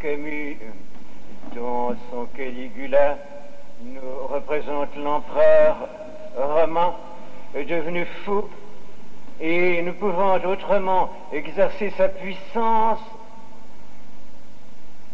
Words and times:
Camus, 0.00 0.56
dans 1.54 1.94
son 2.10 2.26
Caligula, 2.36 3.18
nous 3.82 4.26
représente 4.28 4.94
l'empereur 4.96 5.76
romain 6.36 6.94
devenu 7.54 8.06
fou 8.24 8.48
et 9.40 9.82
ne 9.82 9.90
pouvant 9.90 10.36
autrement 10.36 11.10
exercer 11.32 11.92
sa 11.96 12.08
puissance 12.08 13.00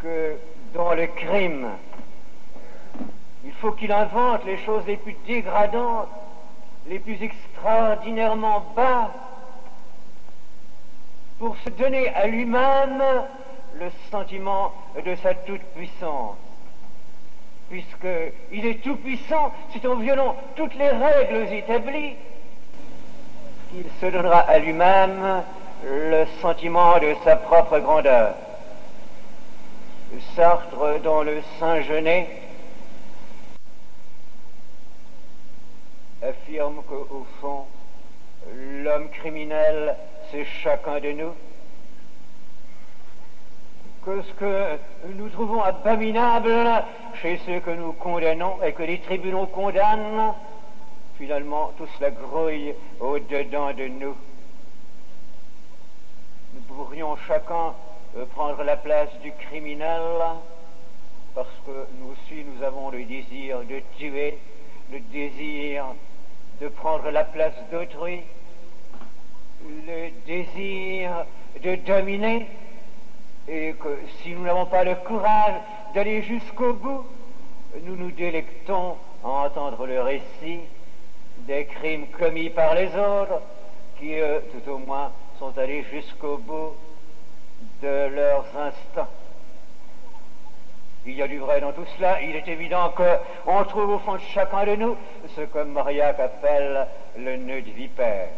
que 0.02 0.36
dans 0.74 0.92
le 0.92 1.06
crime. 1.06 1.68
Il 3.44 3.52
faut 3.52 3.72
qu'il 3.72 3.92
invente 3.92 4.44
les 4.44 4.58
choses 4.64 4.84
les 4.86 4.96
plus 4.96 5.16
dégradantes, 5.26 6.08
les 6.88 6.98
plus 6.98 7.22
extraordinairement 7.22 8.66
bas, 8.76 9.10
pour 11.38 11.56
se 11.64 11.70
donner 11.70 12.08
à 12.10 12.26
lui-même 12.26 13.02
le 13.78 13.90
sentiment 14.10 14.72
de 15.04 15.14
sa 15.16 15.34
toute-puissance. 15.34 16.36
Puisqu'il 17.70 18.66
est 18.66 18.82
tout-puissant, 18.82 19.52
c'est 19.72 19.86
en 19.86 19.96
violant 19.96 20.36
toutes 20.54 20.74
les 20.74 20.90
règles 20.90 21.52
établies 21.52 22.14
qu'il 23.70 23.86
se 24.00 24.06
donnera 24.06 24.40
à 24.40 24.58
lui-même 24.58 25.42
le 25.84 26.24
sentiment 26.40 26.98
de 26.98 27.14
sa 27.24 27.36
propre 27.36 27.78
grandeur. 27.78 28.34
Sartre, 30.36 31.00
dans 31.02 31.22
le 31.22 31.42
Saint-Genet, 31.58 32.28
affirme 36.22 36.82
qu'au 36.88 37.26
fond, 37.40 37.64
l'homme 38.54 39.08
criminel, 39.10 39.96
c'est 40.30 40.44
chacun 40.44 41.00
de 41.00 41.10
nous. 41.12 41.32
Que 44.04 44.20
ce 44.20 44.32
que 44.34 44.78
nous 45.14 45.30
trouvons 45.30 45.62
abominable 45.62 46.52
chez 47.22 47.40
ceux 47.46 47.60
que 47.60 47.70
nous 47.70 47.92
condamnons 47.94 48.62
et 48.62 48.72
que 48.74 48.82
les 48.82 48.98
tribunaux 48.98 49.46
condamnent, 49.46 50.34
finalement, 51.16 51.72
tout 51.78 51.86
cela 51.96 52.10
grouille 52.10 52.74
au-dedans 53.00 53.72
de 53.72 53.86
nous. 53.86 54.14
Nous 56.52 56.60
pourrions 56.68 57.16
chacun 57.26 57.72
euh, 58.16 58.26
prendre 58.34 58.62
la 58.62 58.76
place 58.76 59.08
du 59.22 59.32
criminel 59.32 60.02
parce 61.34 61.48
que 61.64 61.86
nous 61.98 62.12
aussi, 62.12 62.44
nous 62.44 62.62
avons 62.62 62.90
le 62.90 63.04
désir 63.04 63.60
de 63.60 63.80
tuer, 63.96 64.38
le 64.92 65.00
désir 65.00 65.86
de 66.60 66.68
prendre 66.68 67.10
la 67.10 67.24
place 67.24 67.54
d'autrui, 67.72 68.20
le 69.66 70.10
désir 70.26 71.24
de 71.62 71.74
dominer, 71.76 72.46
et 73.48 73.74
que 73.74 73.98
si 74.22 74.30
nous 74.30 74.44
n'avons 74.44 74.66
pas 74.66 74.84
le 74.84 74.94
courage 74.96 75.54
d'aller 75.94 76.22
jusqu'au 76.22 76.72
bout, 76.72 77.04
nous 77.82 77.96
nous 77.96 78.10
délectons 78.10 78.96
à 79.24 79.28
entendre 79.28 79.86
le 79.86 80.00
récit 80.00 80.60
des 81.40 81.66
crimes 81.66 82.06
commis 82.08 82.50
par 82.50 82.74
les 82.74 82.88
autres, 82.88 83.40
qui, 83.98 84.14
eux, 84.14 84.42
tout 84.52 84.70
au 84.70 84.78
moins, 84.78 85.12
sont 85.38 85.56
allés 85.58 85.84
jusqu'au 85.92 86.38
bout 86.38 86.74
de 87.82 88.08
leurs 88.08 88.46
instants. 88.56 89.10
Il 91.06 91.14
y 91.14 91.22
a 91.22 91.28
du 91.28 91.38
vrai 91.38 91.60
dans 91.60 91.72
tout 91.72 91.84
cela. 91.96 92.22
Il 92.22 92.34
est 92.34 92.48
évident 92.48 92.90
qu'on 92.96 93.64
trouve 93.64 93.90
au 93.90 93.98
fond 93.98 94.14
de 94.14 94.20
chacun 94.32 94.64
de 94.64 94.76
nous 94.76 94.96
ce 95.36 95.42
que 95.42 95.58
Mariac 95.58 96.18
appelle 96.18 96.86
le 97.18 97.36
nœud 97.36 97.60
de 97.60 97.70
vipère. 97.70 98.28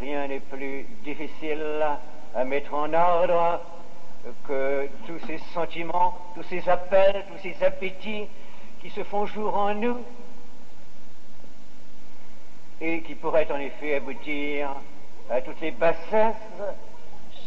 Rien 0.00 0.28
n'est 0.28 0.40
plus 0.40 0.86
difficile 1.02 1.62
à 2.34 2.39
mettre 2.50 2.74
en 2.74 2.92
ordre 2.92 3.60
que 4.48 4.88
tous 5.06 5.20
ces 5.28 5.38
sentiments, 5.54 6.18
tous 6.34 6.42
ces 6.42 6.68
appels, 6.68 7.24
tous 7.30 7.38
ces 7.40 7.64
appétits 7.64 8.26
qui 8.82 8.90
se 8.90 9.04
font 9.04 9.24
jour 9.24 9.56
en 9.56 9.72
nous 9.72 9.98
et 12.80 13.02
qui 13.02 13.14
pourraient 13.14 13.50
en 13.52 13.60
effet 13.60 13.94
aboutir 13.94 14.70
à 15.30 15.40
toutes 15.42 15.60
les 15.60 15.70
bassesses 15.70 16.34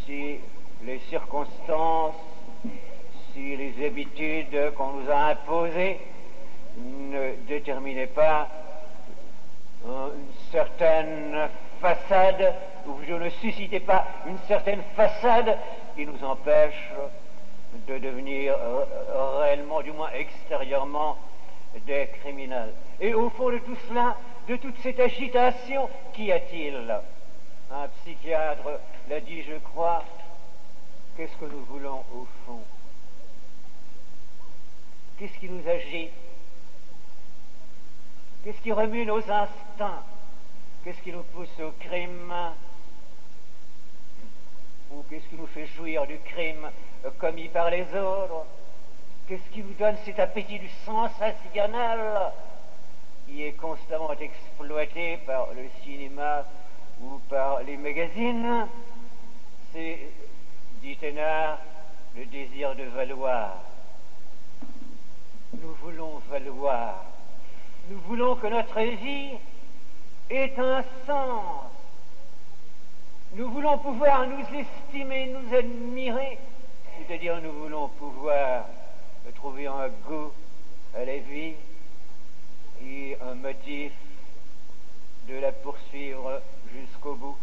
si 0.05 0.37
les 0.85 0.99
circonstances, 1.09 2.15
si 3.33 3.57
les 3.57 3.85
habitudes 3.85 4.73
qu'on 4.77 4.93
nous 4.93 5.11
a 5.11 5.31
imposées 5.31 5.99
ne 6.77 7.33
déterminaient 7.45 8.07
pas 8.07 8.47
une 9.85 10.31
certaine 10.49 11.49
façade, 11.81 12.53
ou 12.87 12.95
je 13.07 13.13
ne 13.13 13.29
suscitais 13.29 13.79
pas 13.79 14.05
une 14.27 14.37
certaine 14.47 14.81
façade 14.95 15.57
qui 15.95 16.05
nous 16.05 16.23
empêche 16.23 16.91
de 17.87 17.97
devenir 17.97 18.55
euh, 18.55 19.39
réellement, 19.39 19.81
du 19.81 19.91
moins 19.91 20.11
extérieurement, 20.11 21.17
des 21.85 22.07
criminels. 22.21 22.73
Et 22.99 23.13
au 23.13 23.29
fond 23.31 23.49
de 23.49 23.57
tout 23.59 23.75
cela, 23.89 24.15
de 24.47 24.55
toute 24.57 24.77
cette 24.81 24.99
agitation, 24.99 25.89
qu'y 26.13 26.31
a-t-il? 26.31 26.75
Un 27.71 27.87
psychiatre 28.01 28.79
l'a 29.09 29.19
dit, 29.19 29.41
je 29.41 29.55
crois, 29.55 30.03
qu'est-ce 31.17 31.35
que 31.37 31.45
nous 31.45 31.63
voulons 31.65 32.03
au 32.13 32.27
fond? 32.45 32.61
Qu'est-ce 35.17 35.37
qui 35.39 35.49
nous 35.49 35.67
agite 35.67 36.11
Qu'est-ce 38.43 38.61
qui 38.61 38.71
remue 38.71 39.05
nos 39.05 39.19
instincts? 39.19 40.03
Qu'est-ce 40.83 41.01
qui 41.01 41.13
nous 41.13 41.23
pousse 41.23 41.59
au 41.59 41.71
crime? 41.79 42.33
Ou 44.93 45.03
qu'est-ce 45.09 45.27
qui 45.27 45.35
nous 45.35 45.47
fait 45.47 45.65
jouir 45.65 46.05
du 46.05 46.19
crime 46.19 46.69
commis 47.17 47.47
par 47.47 47.69
les 47.71 47.83
autres? 47.95 48.45
Qu'est-ce 49.27 49.49
qui 49.51 49.63
nous 49.63 49.73
donne 49.73 49.97
cet 50.05 50.19
appétit 50.19 50.59
du 50.59 50.69
sensationnel 50.85 52.31
qui 53.25 53.43
est 53.43 53.53
constamment 53.53 54.11
exploité 54.13 55.17
par 55.25 55.47
le 55.53 55.65
cinéma 55.83 56.45
ou 57.01 57.19
par 57.29 57.63
les 57.63 57.77
magazines 57.77 58.67
C'est, 59.71 59.99
dit 60.81 60.95
Thénard, 60.97 61.57
le 62.15 62.25
désir 62.25 62.75
de 62.75 62.83
valoir. 62.83 63.63
Nous 65.53 65.73
voulons 65.81 66.21
valoir. 66.29 67.05
Nous 67.89 67.99
voulons 68.01 68.35
que 68.35 68.47
notre 68.47 68.81
vie 68.81 69.31
ait 70.29 70.53
un 70.57 70.83
sens. 71.07 71.62
Nous 73.35 73.49
voulons 73.49 73.79
pouvoir 73.79 74.27
nous 74.27 74.45
estimer, 74.59 75.25
nous 75.25 75.55
admirer, 75.55 76.37
c'est-à-dire 76.99 77.41
nous 77.41 77.51
voulons 77.51 77.87
pouvoir 77.87 78.65
trouver 79.33 79.65
un 79.65 79.89
goût 80.07 80.31
à 80.95 81.03
la 81.03 81.17
vie 81.17 81.55
et 82.85 83.17
un 83.19 83.33
motif 83.33 83.91
de 85.27 85.33
la 85.39 85.51
poursuivre 85.51 86.41
jusqu'au 86.75 87.15
bout. 87.15 87.37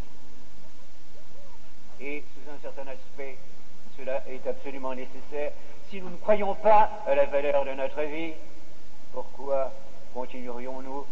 Et 2.01 2.23
sous 2.35 2.51
un 2.53 2.59
certain 2.63 2.89
aspect, 2.89 3.37
cela 3.99 4.23
est 4.29 4.47
absolument 4.47 4.95
nécessaire. 4.95 5.51
Si 5.91 6.01
nous 6.01 6.11
ne 6.11 6.17
croyons 6.19 6.55
pas 6.55 7.03
à 7.05 7.17
la 7.17 7.27
valeur 7.27 7.65
de 7.65 7.73
notre 7.73 8.03
vie, 8.03 8.35
pourquoi 9.13 9.73
continuerions-nous 10.15 11.05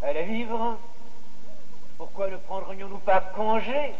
à 0.00 0.12
la 0.12 0.22
vivre? 0.22 0.78
Pourquoi 1.98 2.30
ne 2.30 2.36
prendrions-nous 2.36 2.98
pas 2.98 3.20
congé? 3.34 3.92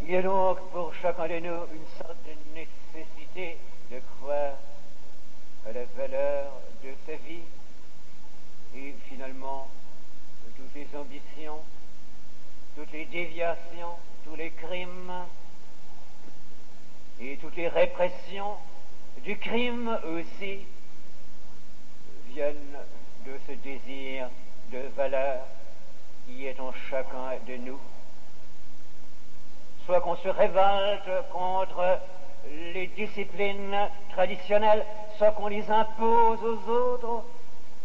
Il 0.00 0.10
y 0.10 0.16
a 0.16 0.22
donc 0.22 0.58
pour 0.70 0.94
chacun 0.94 1.28
de 1.28 1.38
nous 1.38 1.66
une 1.74 1.86
sorte 1.98 2.16
de 2.24 2.54
nécessité 2.54 3.58
de 3.90 4.00
croire 4.16 4.54
à 5.66 5.72
la 5.72 5.84
valeur 5.98 6.50
de 6.82 6.88
sa 7.04 7.12
vie 7.26 7.42
et 8.74 8.94
finalement 9.06 9.68
toutes 10.56 10.74
les 10.74 10.88
ambitions, 10.98 11.60
toutes 12.74 12.92
les 12.92 13.04
déviations, 13.04 13.96
tous 14.24 14.36
les 14.36 14.52
crimes 14.52 15.12
et 17.20 17.36
toutes 17.36 17.56
les 17.56 17.68
répressions 17.68 18.56
du 19.22 19.36
crime 19.36 19.98
aussi 20.06 20.60
viennent 22.30 22.78
de 23.26 23.32
ce 23.46 23.52
désir 23.52 24.30
de 24.70 24.78
valeur 24.96 25.40
qui 26.26 26.46
est 26.46 26.58
en 26.60 26.72
chacun 26.90 27.32
de 27.46 27.56
nous. 27.56 27.80
Soit 29.84 30.00
qu'on 30.00 30.16
se 30.16 30.28
révolte 30.28 31.10
contre 31.32 31.98
les 32.74 32.86
disciplines 32.88 33.76
traditionnelles, 34.10 34.84
soit 35.18 35.32
qu'on 35.32 35.48
les 35.48 35.68
impose 35.70 36.38
aux 36.42 36.70
autres, 36.70 37.24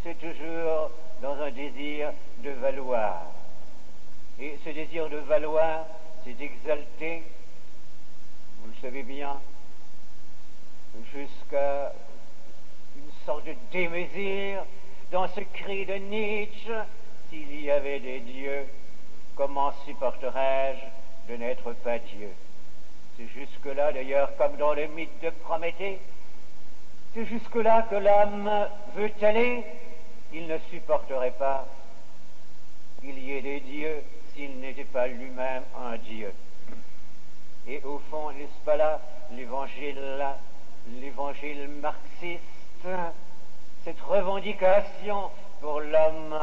c'est 0.04 0.18
toujours 0.20 0.92
dans 1.22 1.42
un 1.42 1.52
désir 1.52 2.12
de 2.44 2.52
valoir. 2.52 3.24
Et 4.40 4.60
ce 4.64 4.70
désir 4.70 5.10
de 5.10 5.18
valoir, 5.18 5.86
c'est 6.24 6.34
d'exalter, 6.34 7.24
vous 8.62 8.70
le 8.70 8.82
savez 8.82 9.04
bien, 9.04 9.38
jusqu'à 11.14 11.94
une 12.96 13.12
sorte 13.26 13.46
de 13.46 13.56
démesure 13.72 14.64
dans 15.16 15.30
ce 15.30 15.40
cri 15.40 15.86
de 15.86 15.94
Nietzsche, 15.94 16.74
s'il 17.30 17.62
y 17.62 17.72
avait 17.72 18.02
des 18.02 18.20
dieux, 18.20 18.66
comment 19.38 19.72
supporterais-je 19.86 21.32
de 21.32 21.38
n'être 21.38 21.72
pas 21.72 22.00
Dieu? 22.00 22.28
C'est 23.16 23.28
jusque-là, 23.30 23.94
d'ailleurs, 23.94 24.36
comme 24.36 24.58
dans 24.58 24.74
le 24.74 24.88
mythe 24.88 25.24
de 25.24 25.30
Prométhée, 25.30 26.00
c'est 27.14 27.24
jusque-là 27.24 27.84
que 27.90 27.96
l'âme 27.96 28.68
veut 28.98 29.10
aller, 29.22 29.64
il 30.34 30.48
ne 30.48 30.58
supporterait 30.70 31.32
pas 31.40 31.66
qu'il 33.00 33.18
y 33.18 33.38
ait 33.38 33.42
des 33.42 33.62
dieux 33.62 34.04
s'il 34.34 34.60
n'était 34.60 34.84
pas 34.84 35.08
lui-même 35.08 35.64
un 35.82 35.96
Dieu. 35.96 36.34
Et 37.70 37.82
au 37.86 38.00
fond, 38.12 38.32
n'est-ce 38.32 38.66
pas 38.66 38.76
là 38.76 39.00
l'évangile, 39.32 40.26
l'évangile 41.00 41.70
marxiste, 41.82 42.42
cette 43.86 44.02
revendication 44.02 45.30
pour 45.62 45.80
l'homme 45.80 46.36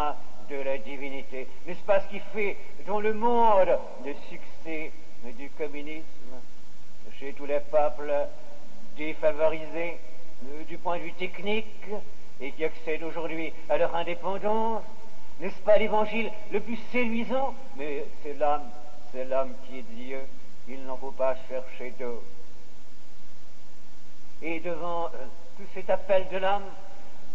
de 0.49 0.57
la 0.63 0.79
divinité 0.79 1.49
N'est-ce 1.67 1.83
pas 1.83 2.01
ce 2.01 2.09
qui 2.09 2.21
fait 2.33 2.57
dans 2.87 3.01
le 3.01 3.13
monde 3.13 3.79
le 4.05 4.15
succès 4.31 4.93
du 5.37 5.51
communisme 5.51 6.05
chez 7.19 7.33
tous 7.33 7.47
les 7.47 7.59
peuples 7.59 8.15
défavorisés 8.97 9.99
euh, 10.47 10.65
du 10.69 10.79
point 10.79 10.99
de 10.99 11.03
vue 11.03 11.13
technique 11.15 11.67
et 12.41 12.53
qui 12.53 12.65
accèdent 12.65 13.03
aujourd'hui 13.03 13.53
à 13.69 13.77
leur 13.77 13.95
indépendance? 13.97 14.83
N'est-ce 15.41 15.61
pas 15.63 15.79
l'évangile 15.79 16.31
le 16.53 16.61
plus 16.61 16.79
séduisant? 16.93 17.55
Mais 17.77 18.05
c'est 18.23 18.35
l'homme, 18.35 18.69
c'est 19.11 19.25
l'homme 19.25 19.53
qui 19.67 19.79
est 19.79 19.95
Dieu. 19.95 20.21
Il 20.69 20.85
n'en 20.85 20.97
faut 20.97 21.11
pas 21.11 21.35
chercher 21.49 21.91
d'autre. 21.99 22.23
Et 24.43 24.61
devant 24.61 25.07
euh, 25.07 25.27
tout 25.57 25.67
cet 25.75 25.91
appel 25.91 26.29
de 26.33 26.39
l'âme, 26.39 26.63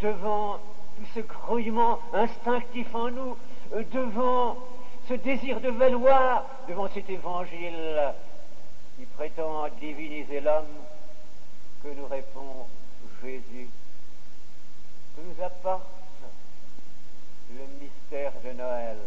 devant 0.02 0.60
tout 0.98 1.06
ce 1.14 1.20
grouillement 1.22 2.00
instinctif 2.14 2.94
en 2.94 3.10
nous, 3.10 3.38
euh, 3.74 3.84
devant 3.92 4.58
ce 5.08 5.14
désir 5.14 5.62
de 5.62 5.70
valoir, 5.70 6.46
devant 6.68 6.90
cet 6.90 7.10
évangile 7.10 8.14
qui 8.98 9.06
prétend 9.06 9.68
diviniser 9.80 10.42
l'homme, 10.42 10.66
que 11.84 11.90
nous 11.90 12.08
répond 12.08 12.68
Jésus, 13.24 13.70
que 15.16 15.22
nous 15.22 15.44
apporte 15.44 15.88
le 17.52 17.64
mystère 17.80 18.34
de 18.44 18.52
Noël. 18.52 18.98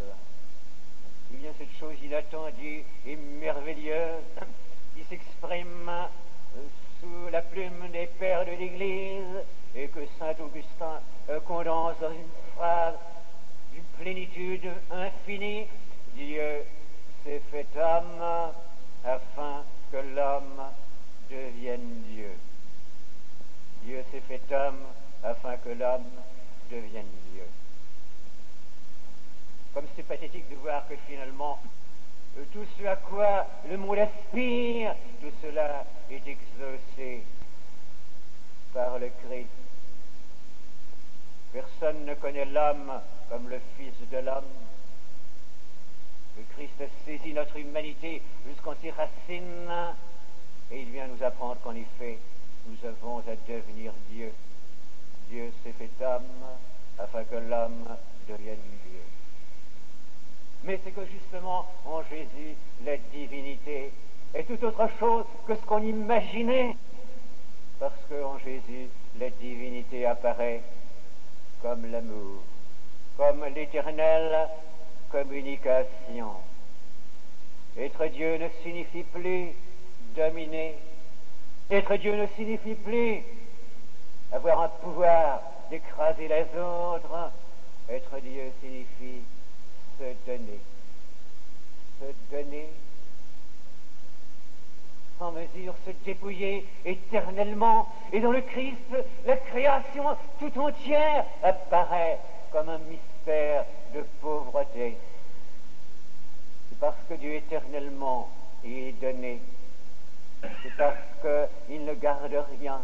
Il 1.33 1.41
y 1.41 1.47
a 1.47 1.51
cette 1.57 1.77
chose 1.79 1.95
inattendue 2.03 2.83
et 3.05 3.15
merveilleuse 3.15 4.23
qui 4.95 5.03
s'exprime 5.03 5.89
euh, 5.89 6.61
sous 6.99 7.31
la 7.31 7.41
plume 7.41 7.89
des 7.91 8.07
pères 8.19 8.45
de 8.45 8.51
l'Église 8.51 9.43
et 9.75 9.87
que 9.87 9.99
Saint 10.19 10.35
Augustin 10.43 10.99
euh, 11.29 11.39
condense 11.41 11.95
dans 12.01 12.11
une 12.11 12.27
phrase 12.55 12.95
d'une 13.73 13.83
plénitude 13.99 14.69
infinie. 14.91 15.67
Dieu 16.15 16.65
s'est 17.23 17.41
fait 17.51 17.67
homme 17.77 18.51
afin 19.05 19.63
que 19.91 19.97
l'homme 20.15 20.61
devienne 21.29 22.03
Dieu. 22.09 22.31
Dieu 23.83 24.03
s'est 24.11 24.21
fait 24.21 24.41
homme 24.53 24.83
afin 25.23 25.55
que 25.57 25.69
l'homme 25.69 26.11
devienne 26.69 27.05
Dieu. 27.31 27.45
Comme 29.73 29.85
c'est 29.95 30.03
pathétique 30.03 30.49
de 30.49 30.55
voir 30.55 30.85
que 30.89 30.95
finalement, 31.07 31.59
euh, 32.37 32.43
tout 32.51 32.65
ce 32.77 32.85
à 32.85 32.97
quoi 32.97 33.47
le 33.69 33.77
monde 33.77 33.99
aspire, 33.99 34.95
tout 35.21 35.31
cela 35.41 35.85
est 36.09 36.27
exaucé 36.27 37.23
par 38.73 38.99
le 38.99 39.09
Christ. 39.23 39.47
Personne 41.81 42.05
ne 42.05 42.13
connaît 42.13 42.45
l'homme 42.45 42.91
comme 43.27 43.49
le 43.49 43.59
Fils 43.75 44.07
de 44.11 44.17
l'homme. 44.17 44.43
Le 46.37 46.43
Christ 46.53 46.79
a 46.79 46.85
saisi 47.05 47.33
notre 47.33 47.57
humanité 47.57 48.21
jusqu'en 48.47 48.75
ses 48.83 48.91
racines 48.91 49.95
et 50.69 50.81
il 50.81 50.91
vient 50.91 51.07
nous 51.07 51.23
apprendre 51.23 51.57
qu'en 51.63 51.73
effet, 51.73 52.19
nous 52.67 52.87
avons 52.87 53.17
à 53.19 53.35
devenir 53.47 53.93
Dieu. 54.11 54.31
Dieu 55.29 55.51
s'est 55.63 55.73
fait 55.73 55.89
homme 56.05 56.45
afin 56.99 57.23
que 57.23 57.35
l'homme 57.37 57.87
devienne 58.29 58.57
Dieu. 58.87 59.01
Mais 60.63 60.79
c'est 60.83 60.91
que 60.91 61.05
justement 61.07 61.65
en 61.85 62.03
Jésus, 62.03 62.55
la 62.85 62.97
divinité 63.11 63.91
est 64.35 64.43
tout 64.43 64.63
autre 64.63 64.87
chose 64.99 65.25
que 65.47 65.55
ce 65.55 65.61
qu'on 65.61 65.81
imaginait. 65.81 66.75
Parce 67.79 67.99
qu'en 68.07 68.37
Jésus, 68.37 68.87
la 69.19 69.31
divinité 69.31 70.05
apparaît 70.05 70.61
comme 71.61 71.91
l'amour, 71.91 72.41
comme 73.17 73.45
l'éternelle 73.53 74.47
communication. 75.11 76.31
Être 77.77 78.05
Dieu 78.07 78.37
ne 78.37 78.49
signifie 78.63 79.03
plus 79.03 79.49
dominer. 80.15 80.75
Être 81.69 81.95
Dieu 81.95 82.15
ne 82.15 82.27
signifie 82.35 82.75
plus 82.75 83.21
avoir 84.31 84.61
un 84.61 84.69
pouvoir 84.69 85.41
d'écraser 85.69 86.27
les 86.27 86.59
autres. 86.59 87.31
Être 87.89 88.19
Dieu 88.21 88.51
signifie 88.61 89.21
se 89.99 90.03
donner. 90.25 90.59
Se 91.99 92.35
donner 92.35 92.69
sans 95.19 95.31
mesure, 95.31 95.70
se 95.85 95.91
dépouiller 96.05 96.65
éternellement. 96.85 97.87
Et 98.11 98.19
dans 98.19 98.31
le 98.31 98.41
Christ, 98.41 98.77
la 99.25 99.37
création 99.37 100.03
tout 100.39 100.59
entière 100.59 101.25
apparaît 101.43 102.19
comme 102.51 102.69
un 102.69 102.79
mystère 102.79 103.65
de 103.93 104.01
pauvreté. 104.21 104.97
C'est 106.69 106.79
parce 106.79 106.97
que 107.07 107.13
Dieu 107.15 107.35
éternellement 107.35 108.29
est 108.63 108.99
donné. 109.01 109.41
C'est 110.41 110.75
parce 110.77 110.97
qu'il 111.21 111.85
ne 111.85 111.93
garde 111.93 112.35
rien. 112.59 112.81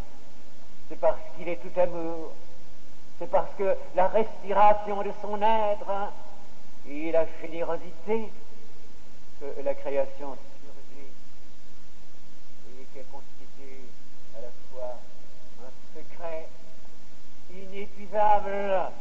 C'est 0.90 1.00
parce 1.00 1.20
qu'il 1.36 1.50
est 1.50 1.58
tout 1.58 1.80
amour. 1.80 2.32
C'est 3.20 3.30
parce 3.30 3.54
que 3.58 3.76
la 3.96 4.08
respiration 4.08 5.02
de 5.02 5.12
son 5.22 5.42
être 5.42 5.90
hein, 5.90 6.12
et 6.88 7.12
la 7.12 7.26
générosité 7.42 8.30
que 9.40 9.62
la 9.64 9.74
création 9.74 10.38
qui 12.98 13.04
constitue 13.12 13.86
à 14.36 14.42
la 14.42 14.50
fois 14.72 14.98
un 15.62 15.72
secret 15.94 16.48
inépuisable 17.54 18.92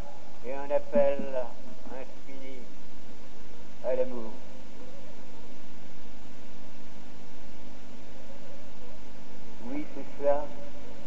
et 0.45 0.53
un 0.53 0.71
appel 0.71 1.19
infini 1.91 2.59
à 3.85 3.95
l'amour. 3.95 4.33
Oui, 9.71 9.85
c'est 9.95 10.25
ça, 10.25 10.45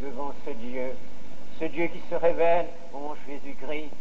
devant 0.02 0.34
ce 0.46 0.52
Dieu, 0.52 0.96
ce 1.60 1.66
Dieu 1.66 1.88
qui 1.88 2.02
se 2.10 2.16
révèle 2.16 2.68
en 2.94 3.16
Jésus-Christ, 3.28 3.92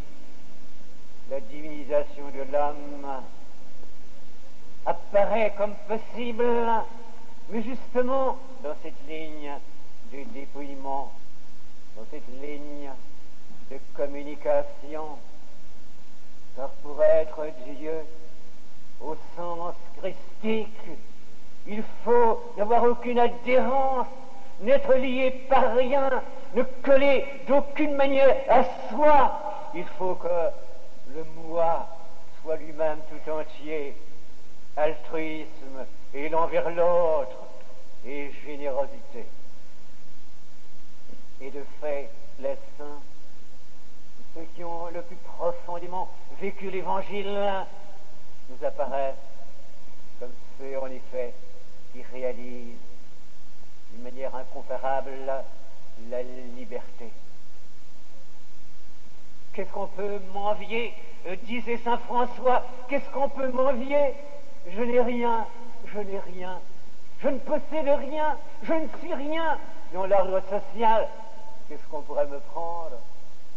la 1.30 1.40
divinisation 1.40 2.24
de 2.30 2.50
l'homme 2.50 3.22
apparaît 4.86 5.52
comme 5.58 5.74
possible, 5.86 6.44
mais 7.50 7.62
justement 7.62 8.38
dans 8.62 8.74
cette 8.82 9.08
ligne 9.08 9.52
du 10.10 10.24
dépouillement, 10.24 11.12
dans 11.96 12.04
cette 12.10 12.28
ligne 12.42 12.90
de 13.70 13.78
communication, 13.94 15.18
car 16.56 16.70
pour 16.82 17.02
être 17.02 17.46
Dieu 17.76 18.00
au 19.00 19.16
sens 19.36 19.74
christique, 19.98 20.68
il 21.66 21.82
faut 22.04 22.40
n'avoir 22.56 22.82
aucune 22.84 23.18
adhérence, 23.18 24.06
n'être 24.60 24.94
lié 24.94 25.30
par 25.48 25.74
rien, 25.74 26.10
ne 26.54 26.62
coller 26.82 27.24
d'aucune 27.46 27.94
manière 27.94 28.36
à 28.48 28.64
soi. 28.88 29.70
Il 29.74 29.84
faut 29.98 30.14
que 30.14 30.50
le 31.14 31.24
moi 31.46 31.86
soit 32.42 32.56
lui-même 32.56 32.98
tout 33.10 33.30
entier, 33.30 33.94
altruisme 34.76 35.86
et 36.14 36.28
l'envers 36.28 36.70
l'autre 36.70 37.47
et 38.06 38.30
générosité. 38.44 39.26
Et 41.40 41.50
de 41.50 41.62
fait, 41.80 42.10
les 42.40 42.56
saints, 42.76 43.00
ceux 44.34 44.46
qui 44.54 44.64
ont 44.64 44.86
le 44.86 45.02
plus 45.02 45.16
profondément 45.16 46.08
vécu 46.40 46.70
l'Évangile, 46.70 47.64
nous 48.48 48.66
apparaissent 48.66 49.14
comme 50.18 50.32
ceux, 50.58 50.78
en 50.78 50.86
effet, 50.86 51.32
qui 51.92 52.02
réalisent 52.12 52.78
d'une 53.92 54.02
manière 54.02 54.34
incomparable 54.34 55.10
la 56.10 56.22
liberté. 56.56 57.10
Qu'est-ce 59.52 59.72
qu'on 59.72 59.88
peut 59.88 60.20
m'envier 60.32 60.94
euh, 61.26 61.36
disait 61.42 61.78
Saint 61.78 61.98
François. 61.98 62.64
Qu'est-ce 62.88 63.08
qu'on 63.10 63.28
peut 63.28 63.48
m'envier? 63.48 64.14
Je 64.70 64.82
n'ai 64.82 65.00
rien, 65.00 65.46
je 65.92 65.98
n'ai 65.98 66.18
rien. 66.20 66.60
Je 67.20 67.28
ne 67.28 67.38
possède 67.38 67.88
rien, 67.88 68.36
je 68.62 68.72
ne 68.72 68.88
suis 69.00 69.14
rien. 69.14 69.58
Dans 69.92 70.06
l'ordre 70.06 70.40
social, 70.50 71.08
qu'est-ce 71.68 71.82
qu'on 71.90 72.02
pourrait 72.02 72.26
me 72.26 72.38
prendre 72.40 72.98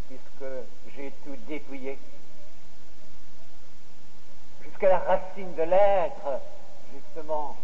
puisque 0.08 0.52
j'ai 0.96 1.12
tout 1.24 1.36
dépouillé? 1.48 2.00
Jusqu'à 4.64 4.90
la 4.90 5.00
racine 5.00 5.54
de 5.56 5.64
l'être, 5.64 6.42
justement, 6.94 7.56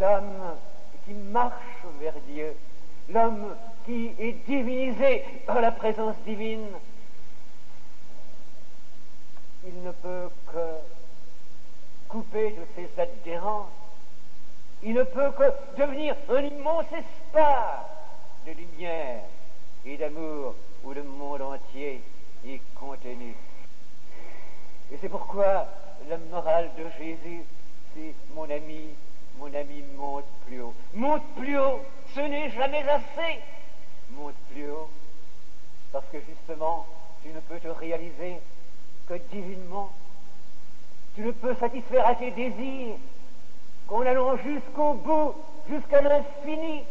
l'homme 0.00 0.56
qui 1.04 1.12
marche 1.12 1.84
vers 2.00 2.14
Dieu, 2.28 2.56
l'homme 3.10 3.54
qui 3.84 4.14
est 4.18 4.32
divinisé 4.46 5.24
par 5.46 5.60
la 5.60 5.70
présence 5.70 6.16
divine, 6.24 6.68
il 9.66 9.82
ne 9.82 9.92
peut 9.92 10.30
que 10.52 10.78
couper 12.08 12.50
de 12.50 12.66
ses 12.74 13.00
adhérents, 13.00 13.68
il 14.84 14.92
ne 14.94 15.02
peut 15.02 15.30
que 15.32 15.80
devenir 15.80 16.14
un 16.28 16.42
immense 16.42 16.86
espace 16.86 17.86
de 18.46 18.52
lumière 18.52 19.22
et 19.86 19.96
d'amour 19.96 20.54
où 20.84 20.92
le 20.92 21.02
monde 21.02 21.40
entier 21.40 22.02
est 22.46 22.60
contenu. 22.74 23.34
Et 24.92 24.98
c'est 25.00 25.08
pourquoi 25.08 25.66
la 26.08 26.18
morale 26.30 26.70
de 26.76 26.84
Jésus, 26.98 27.42
c'est 27.94 28.14
mon 28.34 28.44
ami, 28.44 28.90
mon 29.38 29.46
ami 29.54 29.82
monte 29.96 30.26
plus 30.46 30.60
haut. 30.60 30.74
Monte 30.92 31.24
plus 31.36 31.58
haut, 31.58 31.80
ce 32.14 32.20
n'est 32.20 32.50
jamais 32.50 32.86
assez. 32.86 33.40
Monte 34.10 34.34
plus 34.52 34.70
haut, 34.70 34.90
parce 35.92 36.04
que 36.12 36.18
justement, 36.20 36.84
tu 37.22 37.28
ne 37.30 37.40
peux 37.40 37.58
te 37.58 37.68
réaliser 37.68 38.36
que 39.08 39.14
divinement. 39.32 39.90
Tu 41.14 41.22
ne 41.22 41.30
peux 41.30 41.54
satisfaire 41.54 42.06
à 42.06 42.14
tes 42.16 42.30
désirs 42.32 42.96
qu'en 43.86 44.00
allant 44.02 44.36
jusqu'au 44.38 44.94
bout, 44.94 45.34
jusqu'à 45.68 46.00
l'infini. 46.00 46.84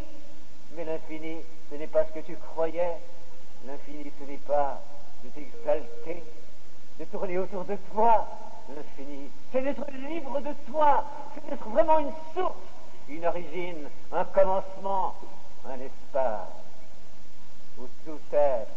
Mais 0.75 0.85
l'infini, 0.85 1.38
ce 1.69 1.75
n'est 1.75 1.88
pas 1.88 2.05
ce 2.05 2.19
que 2.19 2.25
tu 2.25 2.35
croyais. 2.35 2.97
L'infini, 3.65 4.12
ce 4.19 4.25
n'est 4.25 4.38
pas 4.38 4.81
de 5.23 5.29
t'exalter, 5.29 6.23
de 7.00 7.05
tourner 7.05 7.38
autour 7.38 7.63
de 7.65 7.77
toi. 7.93 8.27
L'infini, 8.69 9.29
c'est 9.51 9.62
d'être 9.62 9.85
libre 9.91 10.39
de 10.41 10.53
toi, 10.71 11.05
c'est 11.33 11.50
d'être 11.50 11.67
vraiment 11.69 12.00
une 12.00 12.13
source, 12.33 12.55
une 13.09 13.25
origine, 13.25 13.89
un 14.12 14.25
commencement, 14.25 15.15
un 15.65 15.79
espace 15.79 16.47
où 17.77 17.83
tout 18.05 18.19
être 18.31 18.67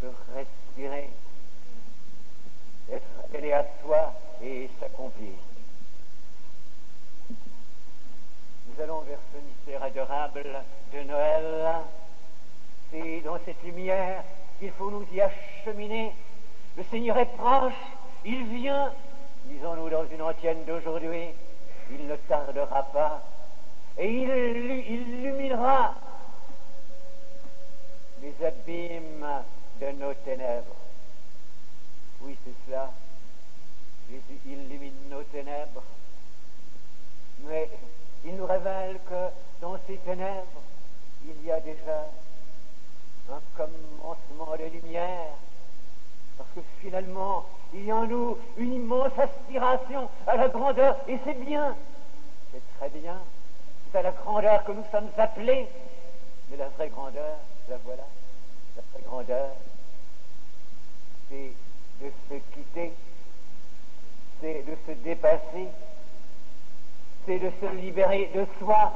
peut 0.00 0.12
respirer, 0.34 1.10
être 2.90 3.06
appelé 3.24 3.52
à 3.52 3.64
soi 3.82 4.12
et 4.42 4.70
s'accomplir. 4.80 5.34
Nous 8.66 8.82
allons 8.82 9.00
vers 9.00 9.18
ce 9.32 9.38
mystère 9.38 9.84
de 10.92 11.02
Noël. 11.02 11.74
C'est 12.90 13.20
dans 13.20 13.38
cette 13.44 13.62
lumière 13.62 14.24
qu'il 14.58 14.70
faut 14.72 14.90
nous 14.90 15.06
y 15.12 15.20
acheminer. 15.20 16.12
Le 16.76 16.84
Seigneur 16.84 17.18
est 17.18 17.36
proche, 17.36 17.72
il 18.24 18.44
vient, 18.46 18.92
disons-nous 19.46 19.90
dans 19.90 20.06
une 20.06 20.22
antienne 20.22 20.64
d'aujourd'hui, 20.64 21.28
il 21.90 22.06
ne 22.06 22.16
tardera 22.16 22.82
pas, 22.84 23.22
et 23.98 24.08
il 24.08 24.28
illuminera 24.28 25.94
les 28.22 28.46
abîmes 28.46 29.26
de 29.80 29.90
nos 29.92 30.14
ténèbres. 30.14 30.76
Oui, 32.22 32.36
c'est 32.44 32.54
cela. 32.66 32.90
Jésus 34.10 34.40
illumine 34.46 35.08
nos 35.08 35.22
ténèbres. 35.24 35.82
Mais 37.46 37.68
il 38.24 38.36
nous 38.36 38.46
révèle 38.46 38.98
que 39.08 39.28
dans 39.60 39.78
ces 39.86 39.96
ténèbres, 39.98 40.62
il 41.24 41.46
y 41.46 41.50
a 41.50 41.60
déjà 41.60 42.06
un 43.30 43.40
commencement 43.56 44.56
de 44.56 44.64
lumière. 44.64 45.34
Parce 46.36 46.50
que 46.54 46.60
il 47.72 47.84
y 47.84 47.90
a 47.90 47.96
en 47.96 48.06
nous 48.06 48.36
une 48.56 48.74
immense 48.74 49.12
aspiration 49.18 50.08
à 50.26 50.36
la 50.36 50.48
grandeur, 50.48 50.96
et 51.08 51.18
c'est 51.24 51.38
bien, 51.44 51.74
c'est 52.52 52.62
très 52.78 52.88
bien, 53.00 53.16
c'est 53.90 53.98
à 53.98 54.02
la 54.02 54.10
grandeur 54.10 54.64
que 54.64 54.72
nous 54.72 54.84
sommes 54.90 55.08
appelés, 55.16 55.68
mais 56.50 56.56
la 56.56 56.68
vraie 56.70 56.88
grandeur, 56.88 57.36
la 57.68 57.76
voilà, 57.84 58.04
la 58.76 58.82
vraie 58.92 59.02
grandeur, 59.06 59.48
c'est 61.28 61.52
de 62.02 62.10
se 62.28 62.34
quitter, 62.54 62.92
c'est 64.40 64.64
de 64.66 64.76
se 64.86 64.92
dépasser, 65.02 65.68
c'est 67.26 67.38
de 67.38 67.50
se 67.60 67.66
libérer 67.76 68.30
de 68.34 68.46
soi, 68.58 68.92